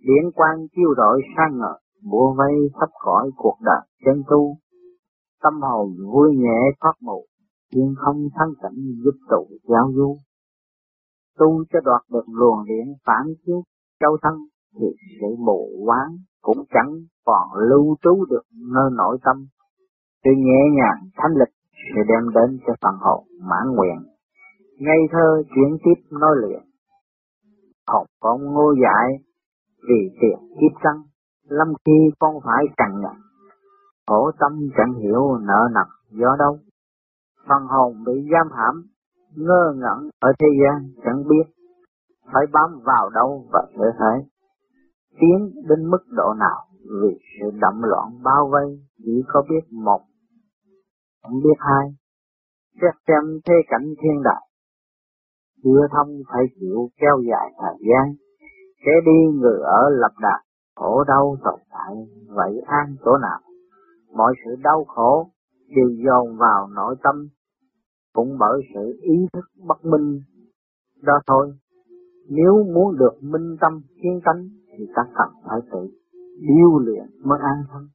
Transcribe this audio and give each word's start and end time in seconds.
điện 0.00 0.30
quang 0.34 0.66
chiêu 0.76 0.94
đội 0.96 1.22
sang 1.36 1.58
ngời, 1.58 1.78
bùa 2.10 2.34
vây 2.38 2.54
sắp 2.80 2.88
khỏi 3.04 3.30
cuộc 3.36 3.56
đời 3.60 3.80
chân 4.04 4.22
tu. 4.30 4.56
Tâm 5.42 5.60
hồn 5.62 5.88
vui 6.12 6.36
nhẹ 6.36 6.60
thoát 6.80 6.94
mù, 7.00 7.24
thiên 7.72 7.94
không 7.96 8.28
thắng 8.34 8.52
cảnh 8.62 8.76
giúp 9.04 9.14
tụ 9.30 9.46
giao 9.68 9.92
du. 9.94 10.18
Tu 11.38 11.64
cho 11.72 11.80
đoạt 11.84 12.02
được 12.12 12.24
luồng 12.28 12.64
điện 12.66 12.94
phản 13.06 13.26
chiếu 13.46 13.62
châu 14.00 14.16
thân 14.22 14.34
thì 14.80 14.86
sự 15.20 15.26
mù 15.38 15.68
quáng 15.86 16.16
cũng 16.42 16.64
chẳng 16.70 16.92
còn 17.24 17.48
lưu 17.70 17.96
trú 18.02 18.24
được 18.30 18.42
nơi 18.72 18.90
nội 18.96 19.18
tâm. 19.24 19.46
Sự 20.24 20.30
nhẹ 20.36 20.60
nhàng 20.76 21.10
thanh 21.16 21.32
lịch 21.38 21.54
sẽ 21.94 22.02
đem 22.08 22.34
đến 22.34 22.58
cho 22.66 22.72
phần 22.82 22.94
hồn 23.00 23.24
mãn 23.50 23.74
nguyện. 23.76 23.98
Ngây 24.78 24.98
thơ 25.12 25.42
chuyển 25.54 25.76
tiếp 25.84 26.02
nói 26.10 26.30
liền. 26.42 26.60
Học 27.86 28.06
con 28.20 28.44
ngô 28.44 28.74
dại 28.82 29.27
vì 29.88 30.16
tiền 30.20 30.38
kiếp 30.60 30.80
sân, 30.84 30.96
lâm 31.48 31.68
khi 31.84 32.10
con 32.18 32.34
phải 32.44 32.64
trần 32.76 33.00
nhằn. 33.02 33.16
Khổ 34.06 34.30
tâm 34.40 34.52
chẳng 34.76 34.94
hiểu 34.94 35.38
nợ 35.38 35.68
nần 35.74 35.86
do 36.10 36.36
đâu. 36.38 36.58
Phần 37.48 37.62
hồn 37.66 38.04
bị 38.06 38.12
giam 38.32 38.48
hãm, 38.56 38.86
ngơ 39.36 39.74
ngẩn 39.76 40.10
ở 40.20 40.32
thế 40.38 40.46
gian 40.62 40.92
chẳng 41.04 41.22
biết 41.28 41.52
phải 42.32 42.46
bám 42.52 42.80
vào 42.84 43.10
đâu 43.10 43.46
và 43.52 43.66
thể 43.72 43.84
thế 43.98 44.28
tiến 45.20 45.50
đến 45.68 45.90
mức 45.90 46.04
độ 46.10 46.34
nào 46.34 46.66
vì 47.02 47.18
sự 47.40 47.50
đậm 47.60 47.82
loạn 47.82 48.22
bao 48.22 48.48
vây 48.52 48.82
chỉ 48.98 49.22
có 49.28 49.42
biết 49.50 49.72
một 49.84 50.00
không 51.22 51.40
biết 51.44 51.58
hai 51.58 51.94
xét 52.80 52.94
xem 53.06 53.40
thế 53.46 53.54
cảnh 53.68 53.94
thiên 54.02 54.22
đại 54.24 54.48
chưa 55.64 55.86
thông 55.92 56.08
phải 56.32 56.42
chịu 56.60 56.88
kéo 57.00 57.20
dài 57.30 57.52
thời 57.60 57.76
gian 57.88 58.14
sẽ 58.88 58.94
đi, 59.04 59.38
người 59.40 59.60
ở 59.60 59.90
lập 59.90 60.12
đạt 60.20 60.40
khổ 60.76 61.04
đau 61.04 61.36
tồn 61.44 61.60
tại, 61.70 61.94
vậy 62.28 62.60
an 62.66 62.96
chỗ 63.04 63.18
nào? 63.18 63.40
Mọi 64.16 64.34
sự 64.44 64.56
đau 64.62 64.84
khổ 64.84 65.30
đều 65.76 65.88
dồn 66.04 66.36
vào 66.36 66.68
nội 66.74 66.96
tâm. 67.02 67.28
Cũng 68.14 68.36
bởi 68.38 68.60
sự 68.74 68.98
ý 69.02 69.26
thức 69.32 69.44
bất 69.66 69.84
minh 69.84 70.22
đó 71.02 71.20
thôi. 71.26 71.52
Nếu 72.28 72.64
muốn 72.74 72.98
được 72.98 73.22
minh 73.22 73.56
tâm 73.60 73.80
kiên 74.02 74.20
tánh, 74.24 74.48
thì 74.78 74.84
ta 74.96 75.02
cần 75.14 75.28
phải 75.48 75.60
tự 75.72 75.88
điêu 76.40 76.78
luyện 76.78 77.04
mới 77.24 77.38
an 77.42 77.64
thân. 77.72 77.88